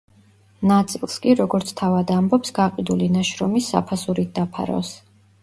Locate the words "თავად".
1.81-2.13